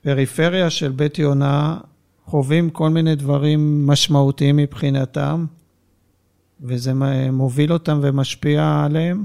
בפריפריה 0.00 0.70
של 0.70 0.92
בית 0.92 1.18
יונה, 1.18 1.78
חווים 2.24 2.70
כל 2.70 2.88
מיני 2.88 3.14
דברים 3.14 3.86
משמעותיים 3.86 4.56
מבחינתם, 4.56 5.46
וזה 6.60 6.92
מוביל 7.32 7.72
אותם 7.72 8.00
ומשפיע 8.02 8.82
עליהם. 8.84 9.24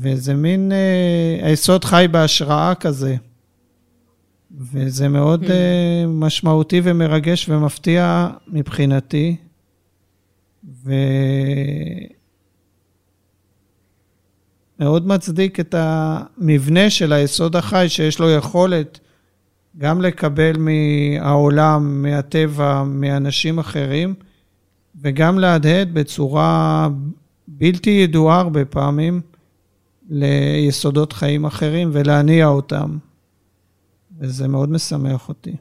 וזה 0.00 0.34
מין 0.34 0.72
אה, 0.72 1.46
היסוד 1.46 1.84
חי 1.84 2.06
בהשראה 2.10 2.74
כזה. 2.74 3.16
וזה 4.56 5.08
מאוד 5.08 5.42
mm. 5.42 5.46
uh, 5.46 5.50
משמעותי 6.06 6.80
ומרגש 6.84 7.48
ומפתיע 7.48 8.28
מבחינתי. 8.48 9.36
ומאוד 14.80 15.06
מצדיק 15.06 15.60
את 15.60 15.74
המבנה 15.78 16.90
של 16.90 17.12
היסוד 17.12 17.56
החי, 17.56 17.86
שיש 17.88 18.18
לו 18.18 18.30
יכולת 18.30 19.00
גם 19.78 20.00
לקבל 20.00 20.52
מהעולם, 20.58 22.02
מהטבע, 22.02 22.82
מאנשים 22.84 23.58
אחרים, 23.58 24.14
וגם 25.00 25.38
להדהד 25.38 25.94
בצורה 25.94 26.88
בלתי 27.48 27.90
ידועה 27.90 28.40
הרבה 28.40 28.64
פעמים 28.64 29.20
ליסודות 30.08 31.12
חיים 31.12 31.44
אחרים 31.44 31.90
ולהניע 31.92 32.46
אותם. 32.46 32.98
וזה 34.20 34.48
מאוד 34.48 34.70
משמח 34.70 35.28
אותי. 35.28 35.56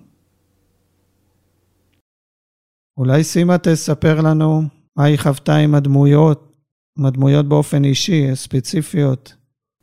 אולי 2.98 3.24
סימה 3.24 3.58
תספר 3.58 4.22
לנו 4.22 4.62
מה 4.96 5.04
היא 5.04 5.20
חוותה 5.20 5.56
עם 5.56 5.76
הדמויות, 5.76 6.54
עם 7.00 7.06
הדמויות 7.06 7.46
באופן 7.46 7.84
אישי, 7.84 8.36
ספציפיות. 8.36 9.34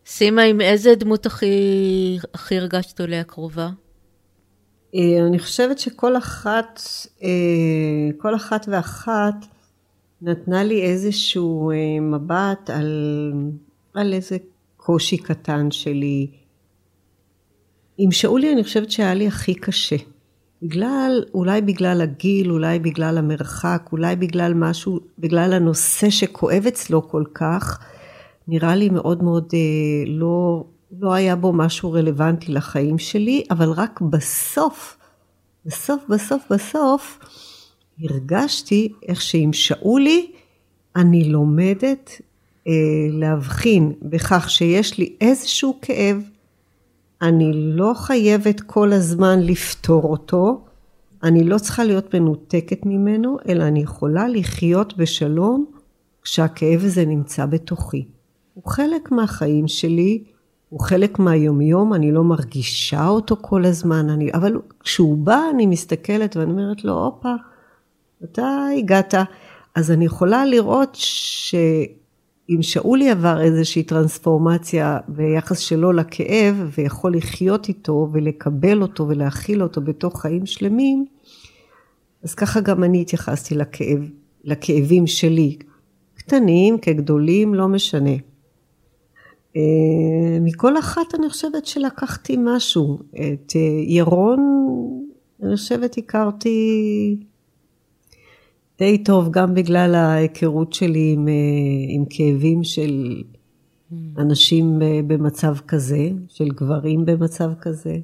סימה, 0.06 0.42
עם 0.42 0.60
איזה 0.60 0.94
דמות 0.94 1.26
הכי, 1.26 2.18
הכי 2.34 2.58
הרגשת 2.58 3.00
עליה 3.00 3.24
קרובה? 3.24 3.70
אה, 4.94 5.26
אני 5.26 5.38
חושבת 5.38 5.78
שכל 5.78 6.16
אחת, 6.16 6.80
אה, 7.22 7.28
כל 8.18 8.36
אחת 8.36 8.66
ואחת 8.68 9.34
נתנה 10.22 10.64
לי 10.64 10.82
איזשהו 10.82 11.70
אה, 11.70 12.00
מבט 12.00 12.70
על, 12.70 13.32
על 13.94 14.12
איזה 14.12 14.36
קושי 14.76 15.16
קטן 15.16 15.70
שלי, 15.70 16.26
עם 17.98 18.10
שאולי 18.10 18.52
אני 18.52 18.64
חושבת 18.64 18.90
שהיה 18.90 19.14
לי 19.14 19.26
הכי 19.26 19.54
קשה. 19.54 19.96
בגלל, 20.62 21.24
אולי 21.34 21.60
בגלל 21.60 22.00
הגיל, 22.00 22.50
אולי 22.50 22.78
בגלל 22.78 23.18
המרחק, 23.18 23.88
אולי 23.92 24.16
בגלל 24.16 24.54
משהו, 24.54 25.00
בגלל 25.18 25.52
הנושא 25.52 26.10
שכואב 26.10 26.64
אצלו 26.68 27.08
כל 27.08 27.24
כך, 27.34 27.78
נראה 28.48 28.74
לי 28.74 28.88
מאוד 28.88 29.22
מאוד 29.22 29.52
לא, 30.06 30.64
לא 31.00 31.12
היה 31.12 31.36
בו 31.36 31.52
משהו 31.52 31.92
רלוונטי 31.92 32.52
לחיים 32.52 32.98
שלי, 32.98 33.44
אבל 33.50 33.70
רק 33.70 34.00
בסוף, 34.00 34.96
בסוף, 35.66 36.02
בסוף, 36.08 36.42
בסוף, 36.50 37.18
הרגשתי 38.00 38.92
איך 39.08 39.20
שעם 39.22 39.52
שאולי 39.52 40.32
אני 40.96 41.24
לומדת 41.24 42.20
אה, 42.68 42.72
להבחין 43.10 43.92
בכך 44.02 44.50
שיש 44.50 44.98
לי 44.98 45.16
איזשהו 45.20 45.78
כאב, 45.82 46.22
אני 47.22 47.52
לא 47.54 47.92
חייבת 47.96 48.60
כל 48.60 48.92
הזמן 48.92 49.40
לפתור 49.40 50.02
אותו, 50.02 50.64
אני 51.22 51.44
לא 51.44 51.58
צריכה 51.58 51.84
להיות 51.84 52.14
מנותקת 52.14 52.86
ממנו, 52.86 53.36
אלא 53.48 53.64
אני 53.64 53.80
יכולה 53.82 54.28
לחיות 54.28 54.96
בשלום 54.96 55.66
כשהכאב 56.22 56.80
הזה 56.84 57.04
נמצא 57.04 57.46
בתוכי. 57.46 58.04
הוא 58.54 58.64
חלק 58.66 59.12
מהחיים 59.12 59.68
שלי, 59.68 60.24
הוא 60.74 60.80
חלק 60.80 61.18
מהיומיום, 61.18 61.94
אני 61.94 62.12
לא 62.12 62.24
מרגישה 62.24 63.08
אותו 63.08 63.36
כל 63.40 63.64
הזמן, 63.64 64.10
אני, 64.10 64.32
אבל 64.32 64.60
כשהוא 64.80 65.18
בא 65.18 65.40
אני 65.54 65.66
מסתכלת 65.66 66.36
ואני 66.36 66.50
אומרת 66.50 66.84
לו, 66.84 66.92
הופה, 66.92 67.34
אתה 68.24 68.66
הגעת. 68.78 69.14
אז 69.74 69.90
אני 69.90 70.04
יכולה 70.04 70.46
לראות 70.46 70.94
שאם 70.94 72.62
שאולי 72.62 73.10
עבר 73.10 73.40
איזושהי 73.40 73.82
טרנספורמציה 73.82 74.98
ביחס 75.08 75.58
שלו 75.58 75.92
לכאב, 75.92 76.70
ויכול 76.78 77.16
לחיות 77.16 77.68
איתו 77.68 78.08
ולקבל 78.12 78.82
אותו 78.82 79.08
ולהכיל 79.08 79.62
אותו 79.62 79.80
בתוך 79.80 80.20
חיים 80.20 80.46
שלמים, 80.46 81.06
אז 82.24 82.34
ככה 82.34 82.60
גם 82.60 82.84
אני 82.84 83.00
התייחסתי 83.00 83.54
לכאב, 83.54 84.10
לכאבים 84.44 85.06
שלי, 85.06 85.56
קטנים 86.14 86.78
כגדולים, 86.78 87.54
לא 87.54 87.68
משנה. 87.68 88.33
אה, 89.56 90.38
מכל 90.40 90.78
אחת 90.78 91.14
אני 91.14 91.28
חושבת 91.28 91.66
שלקחתי 91.66 92.36
משהו. 92.38 92.98
את 93.10 93.52
אה, 93.56 93.60
ירון, 93.86 94.40
אני 95.42 95.56
חושבת 95.56 95.98
הכרתי 95.98 97.16
די 98.78 99.04
טוב, 99.04 99.30
גם 99.30 99.54
בגלל 99.54 99.94
ההיכרות 99.94 100.72
שלי 100.72 101.12
עם, 101.12 101.28
אה, 101.28 101.34
עם 101.88 102.04
כאבים 102.10 102.64
של 102.64 103.22
אנשים 104.18 104.78
במצב 105.06 105.54
כזה, 105.68 106.08
של 106.28 106.48
גברים 106.48 107.04
במצב 107.04 107.50
כזה. 107.60 107.98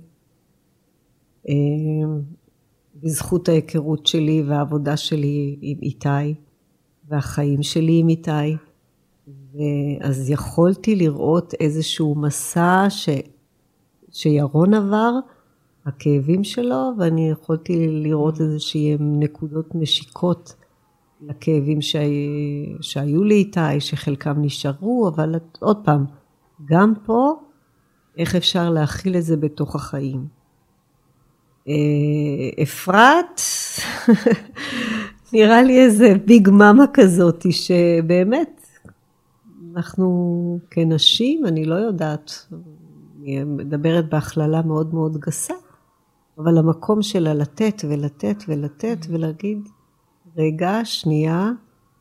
בזכות 3.03 3.49
ההיכרות 3.49 4.07
שלי 4.07 4.43
והעבודה 4.43 4.97
שלי 4.97 5.57
עם 5.61 5.79
איתי, 5.83 6.35
והחיים 7.09 7.63
שלי 7.63 7.99
עם 7.99 8.09
איתי. 8.09 8.70
אז 10.01 10.31
יכולתי 10.31 10.97
לראות 10.97 11.55
איזשהו 11.61 12.15
מסע 12.15 12.87
ש... 12.89 13.09
שירון 14.13 14.75
עבר, 14.75 15.13
הכאבים 15.87 16.45
שלו, 16.45 16.91
ואני 16.99 17.31
יכולתי 17.31 17.89
לראות 17.89 18.41
איזשהם 18.41 19.21
נקודות 19.21 19.75
משיקות 19.75 20.55
לכאבים 21.23 21.83
שהי... 21.83 22.77
שהיו 22.81 23.25
לי 23.25 23.35
איתי, 23.35 23.81
שחלקם 23.81 24.35
נשארו, 24.43 25.09
אבל 25.09 25.35
עוד 25.61 25.77
פעם, 25.85 26.05
גם 26.65 26.93
פה, 27.05 27.35
איך 28.19 28.37
אפשר 28.37 28.71
להכיל 28.71 29.17
את 29.17 29.23
זה 29.23 29.37
בתוך 29.37 29.75
החיים. 29.75 30.27
אה, 31.69 32.63
אפרת, 32.63 33.41
נראה 35.33 35.63
לי 35.63 35.81
איזה 35.85 36.15
ביג 36.27 36.51
מאמה 36.51 36.85
כזאת, 36.93 37.47
שבאמת, 37.51 38.60
אנחנו 39.77 40.59
כנשים, 40.71 41.47
אני 41.47 41.65
לא 41.65 41.75
יודעת, 41.75 42.47
אני 43.19 43.45
מדברת 43.45 44.09
בהכללה 44.09 44.63
מאוד 44.63 44.95
מאוד 44.95 45.17
גסה, 45.17 45.55
אבל 46.39 46.59
המקום 46.59 47.03
שלה 47.03 47.35
לתת 47.35 47.83
ולתת 47.89 48.37
ולתת 48.49 48.99
ולהגיד, 49.09 49.69
רגע, 50.37 50.81
שנייה, 50.85 51.51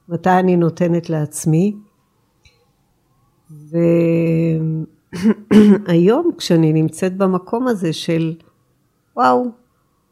מתי 0.10 0.30
אני 0.30 0.58
נותנת 0.58 1.10
לעצמי? 1.10 1.76
והיום 5.88 6.32
כשאני 6.38 6.74
נמצאת 6.74 7.18
במקום 7.18 7.68
הזה 7.68 7.94
של 7.94 8.36
וואו, 9.16 9.46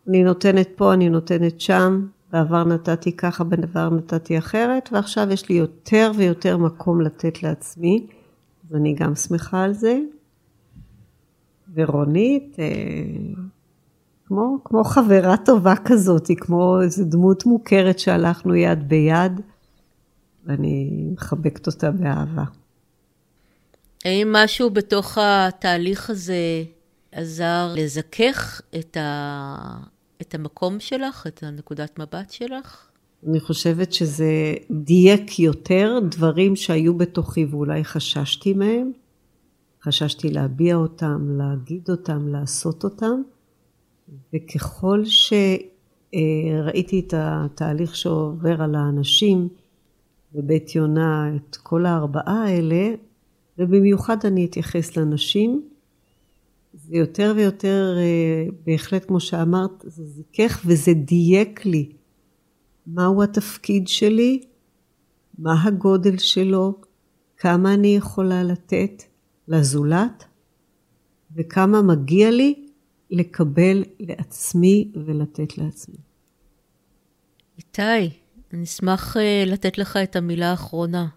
אני 0.08 0.24
נותנת 0.24 0.70
פה, 0.76 0.93
אני 0.93 1.10
נותנת 1.10 1.62
שם, 1.62 2.08
בעבר 2.31 2.63
נתתי 2.63 3.11
ככה, 3.11 3.43
בעבר 3.43 3.89
נתתי 3.89 4.37
אחרת, 4.37 4.89
ועכשיו 4.91 5.27
יש 5.31 5.49
לי 5.49 5.55
יותר 5.55 6.11
ויותר 6.15 6.57
מקום 6.57 7.01
לתת 7.01 7.43
לעצמי, 7.43 8.07
אז 8.65 8.75
אני 8.75 8.93
גם 8.93 9.15
שמחה 9.15 9.63
על 9.63 9.73
זה. 9.73 9.99
ורונית, 11.73 12.55
אה, 12.59 12.65
כמו, 14.25 14.57
כמו 14.65 14.83
חברה 14.83 15.37
טובה 15.37 15.73
כזאת, 15.85 16.27
כמו 16.37 16.81
איזו 16.81 17.03
דמות 17.05 17.45
מוכרת 17.45 17.99
שהלכנו 17.99 18.55
יד 18.55 18.89
ביד, 18.89 19.41
ואני 20.45 21.05
מחבקת 21.13 21.67
אותה 21.67 21.91
באהבה. 21.91 22.43
האם 24.05 24.35
משהו 24.35 24.69
בתוך 24.69 25.17
התהליך 25.21 26.09
הזה 26.09 26.63
עזר 27.11 27.73
לזכך 27.75 28.61
את, 28.79 28.97
ה... 28.97 29.55
את 30.21 30.36
המקום 30.36 30.80
שלך, 30.80 31.27
את 31.27 31.43
הנקודת 31.43 31.99
מבט 31.99 32.32
שלך? 32.32 32.88
אני 33.30 33.39
חושבת 33.39 33.93
שזה 33.93 34.53
דייק 34.71 35.39
יותר 35.39 35.99
דברים 36.12 36.56
שהיו 36.56 36.97
בתוכי 36.97 37.45
ואולי 37.45 37.84
חששתי 37.84 38.53
מהם. 38.53 38.91
חששתי 39.84 40.30
להביע 40.30 40.75
אותם, 40.75 41.38
להגיד 41.38 41.89
אותם, 41.89 42.27
לעשות 42.27 42.84
אותם. 42.84 43.21
וככל 44.34 45.03
שראיתי 45.06 46.99
את 46.99 47.13
התהליך 47.17 47.95
שעובר 47.95 48.62
על 48.62 48.75
האנשים 48.75 49.47
בבית 50.34 50.75
יונה, 50.75 51.32
את 51.36 51.56
כל 51.56 51.86
הארבעה 51.86 52.43
האלה, 52.43 52.93
ובמיוחד 53.58 54.17
אני 54.25 54.45
אתייחס 54.45 54.97
לנשים, 54.97 55.69
זה 56.88 56.97
יותר 56.97 57.34
ויותר, 57.36 57.95
אה, 57.97 58.45
בהחלט 58.65 59.06
כמו 59.08 59.19
שאמרת, 59.19 59.84
זה 59.84 60.04
זיכך 60.06 60.62
וזה 60.65 60.93
דייק 60.93 61.65
לי 61.65 61.91
מהו 62.88 63.23
התפקיד 63.23 63.88
שלי, 63.88 64.43
מה 65.38 65.63
הגודל 65.63 66.17
שלו, 66.17 66.76
כמה 67.38 67.73
אני 67.73 67.88
יכולה 67.88 68.43
לתת 68.43 69.04
לזולת, 69.47 70.26
וכמה 71.36 71.82
מגיע 71.82 72.32
לי 72.32 72.67
לקבל 73.12 73.84
לעצמי 74.00 74.91
ולתת 75.06 75.58
לעצמי. 75.58 75.97
איתי, 77.58 78.10
אני 78.54 78.63
אשמח 78.63 79.17
אה, 79.17 79.43
לתת 79.47 79.78
לך 79.78 79.97
את 79.97 80.15
המילה 80.15 80.52
האחרונה. 80.52 81.08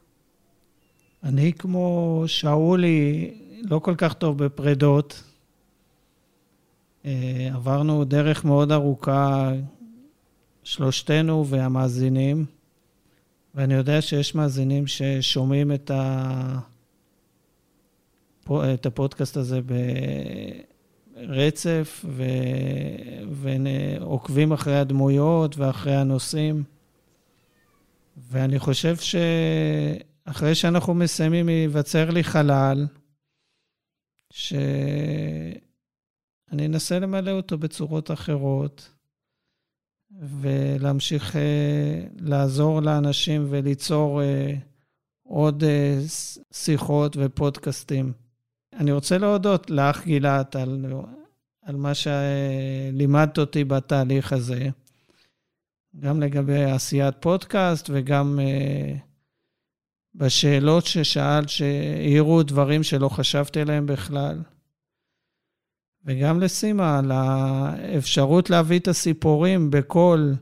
אני 1.24 1.52
כמו 1.52 2.22
שאולי, 2.26 3.30
לא 3.62 3.78
כל 3.78 3.94
כך 3.98 4.12
טוב 4.12 4.44
בפרדות. 4.44 5.29
אה, 7.04 7.50
עברנו 7.54 8.04
דרך 8.04 8.44
מאוד 8.44 8.72
ארוכה, 8.72 9.52
שלושתנו 10.62 11.46
והמאזינים, 11.46 12.46
ואני 13.54 13.74
יודע 13.74 14.02
שיש 14.02 14.34
מאזינים 14.34 14.86
ששומעים 14.86 15.72
את, 15.72 15.90
ה... 15.90 16.58
את 18.74 18.86
הפודקאסט 18.86 19.36
הזה 19.36 19.60
ברצף 21.16 22.04
ו... 22.08 22.24
ועוקבים 23.30 24.52
אחרי 24.52 24.78
הדמויות 24.78 25.56
ואחרי 25.56 25.96
הנושאים. 25.96 26.64
ואני 28.16 28.58
חושב 28.58 28.96
שאחרי 28.96 30.54
שאנחנו 30.54 30.94
מסיימים, 30.94 31.48
ייווצר 31.48 32.10
לי 32.10 32.24
חלל, 32.24 32.86
ש... 34.30 34.54
אני 36.52 36.66
אנסה 36.66 36.98
למלא 36.98 37.30
אותו 37.30 37.58
בצורות 37.58 38.10
אחרות, 38.10 38.90
ולהמשיך 40.18 41.36
אה, 41.36 42.02
לעזור 42.20 42.82
לאנשים 42.82 43.46
וליצור 43.50 44.22
אה, 44.22 44.54
עוד 45.22 45.64
אה, 45.64 45.98
שיחות 46.52 47.16
ופודקאסטים. 47.20 48.12
אני 48.72 48.92
רוצה 48.92 49.18
להודות 49.18 49.70
לך, 49.70 50.04
גילת, 50.04 50.56
על, 50.56 50.86
על 51.62 51.76
מה 51.76 51.92
שלימדת 51.94 53.38
אותי 53.38 53.64
בתהליך 53.64 54.32
הזה, 54.32 54.68
גם 56.00 56.20
לגבי 56.20 56.64
עשיית 56.64 57.14
פודקאסט 57.20 57.90
וגם 57.92 58.38
בשאלות 60.14 60.86
ששאלת, 60.86 61.48
שהעירו 61.48 62.42
דברים 62.42 62.82
שלא 62.82 63.08
חשבתי 63.08 63.60
עליהם 63.60 63.86
בכלל. 63.86 64.42
וגם 66.04 66.40
לסימה, 66.40 66.98
על 66.98 67.10
האפשרות 67.12 68.50
להביא 68.50 68.78
את 68.78 68.88
הסיפורים 68.88 69.70
בקול 69.70 70.34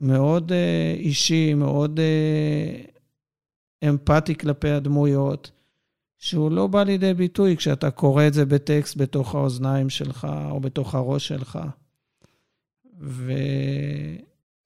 מאוד 0.00 0.52
uh, 0.52 0.54
אישי, 0.98 1.54
מאוד 1.54 1.98
uh, 1.98 2.90
אמפתי 3.88 4.34
כלפי 4.38 4.70
הדמויות, 4.70 5.50
שהוא 6.18 6.50
לא 6.50 6.66
בא 6.66 6.82
לידי 6.82 7.14
ביטוי 7.14 7.56
כשאתה 7.56 7.90
קורא 7.90 8.26
את 8.26 8.34
זה 8.34 8.44
בטקסט 8.44 8.96
בתוך 8.96 9.34
האוזניים 9.34 9.90
שלך 9.90 10.26
או 10.50 10.60
בתוך 10.60 10.94
הראש 10.94 11.28
שלך. 11.28 11.58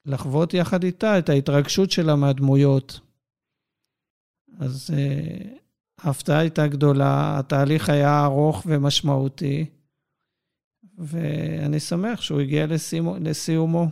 ולחוות 0.07 0.55
יחד 0.55 0.85
איתה 0.85 1.19
את 1.19 1.29
ההתרגשות 1.29 1.91
שלה 1.91 2.17
מהדמויות. 2.17 3.01
אז 4.59 4.91
uh, 4.91 5.66
ההפתעה 6.01 6.39
הייתה 6.39 6.67
גדולה, 6.67 7.39
התהליך 7.39 7.89
היה 7.89 8.25
ארוך 8.25 8.63
ומשמעותי, 8.67 9.67
ואני 10.99 11.81
שמח 11.81 12.21
שהוא 12.21 12.41
הגיע 12.41 12.67
לסיומו. 12.67 13.17
לסיומו. 13.21 13.87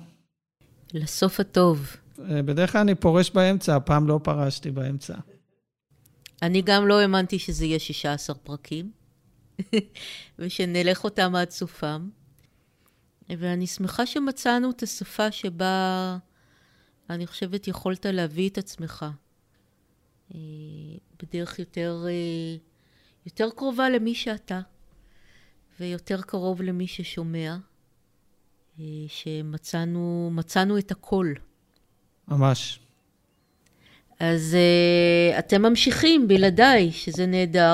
לסוף 0.93 1.41
הטוב. 1.41 1.97
בדרך 2.19 2.73
כלל 2.73 2.81
אני 2.81 2.95
פורש 2.95 3.31
באמצע, 3.31 3.77
הפעם 3.77 4.09
לא 4.09 4.21
פרשתי 4.23 4.71
באמצע. 4.71 5.15
אני 6.43 6.63
גם 6.63 6.87
לא 6.87 7.01
האמנתי 7.01 7.39
שזה 7.39 7.65
יהיה 7.65 7.79
16 7.79 8.37
פרקים, 8.37 8.91
ושנלך 10.39 11.05
אותם 11.05 11.35
עד 11.35 11.51
סופם. 11.51 12.09
ואני 13.29 13.67
שמחה 13.67 14.07
שמצאנו 14.07 14.71
את 14.71 14.83
השפה 14.83 15.33
שבה 15.33 16.19
אני 17.11 17.27
חושבת 17.27 17.69
יכולת 17.69 18.07
להביא 18.07 18.49
את 18.49 18.59
עצמך 18.59 19.03
אה, 19.03 19.24
בדרך 21.23 21.59
יותר, 21.59 22.05
אה, 22.07 22.57
יותר 23.27 23.49
קרובה 23.57 23.91
למי 23.91 24.15
שאתה, 24.15 24.61
ויותר 25.81 26.23
קרוב 26.23 26.63
למי 26.63 26.87
ששומע, 26.87 27.57
אה, 28.81 28.85
שמצאנו 29.09 30.79
את 30.79 30.91
הכל. 30.91 31.33
ממש. 32.29 32.81
אז 34.21 34.57
אתם 35.39 35.63
ממשיכים 35.63 36.29
בלעדיי, 36.29 36.93
שזה 36.93 37.27
נהדר. 37.27 37.73